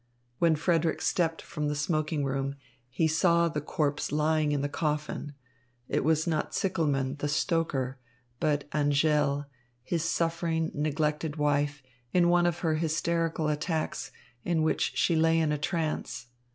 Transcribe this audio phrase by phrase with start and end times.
[0.39, 2.55] When Frederick stepped from the smoking room,
[2.89, 5.35] he saw the corpse lying in the coffin.
[5.87, 7.99] It was not Zickelmann, the stoker,
[8.39, 9.45] but Angèle,
[9.83, 11.83] his suffering, neglected wife,
[12.13, 14.11] in one of her hysterical attacks
[14.43, 16.29] in which she lay in a trance.